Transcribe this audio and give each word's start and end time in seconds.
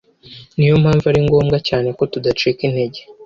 Ni 0.57 0.65
yo 0.69 0.75
mpamvu 0.83 1.05
ari 1.11 1.19
ngombwa 1.25 1.57
cyane 1.67 1.87
ko 1.97 2.03
tudacika 2.11 2.61
intege, 2.67 2.99